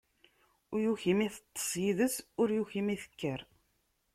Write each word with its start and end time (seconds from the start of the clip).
Ur 0.73 0.79
yuki 0.83 1.13
mi 1.17 1.27
teṭṭeṣ 1.33 1.71
yid-s, 1.83 2.15
ur 2.41 2.47
yuki 2.57 2.81
mi 2.85 2.95
tekker. 3.03 3.39